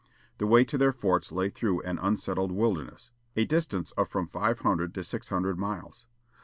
The 0.39 0.47
way 0.47 0.65
to 0.65 0.79
their 0.79 0.93
forts 0.93 1.31
lay 1.31 1.49
through 1.49 1.81
an 1.83 1.99
unsettled 1.99 2.51
wilderness, 2.51 3.11
a 3.35 3.45
distance 3.45 3.91
of 3.91 4.09
from 4.09 4.25
five 4.25 4.61
hundred 4.61 4.95
to 4.95 5.03
six 5.03 5.29
hundred 5.29 5.59
miles. 5.59 6.07